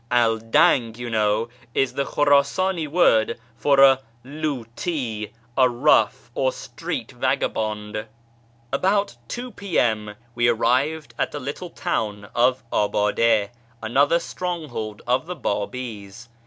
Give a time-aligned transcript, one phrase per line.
[0.11, 8.07] Aldang, you know, is the Ivlmrilsani word for a luti, a rough, or street vaofabond."
[8.73, 10.15] About 2 P.M.
[10.33, 13.51] we arrived at the little town of Abade,
[13.83, 16.29] another stronghold of the Babi's.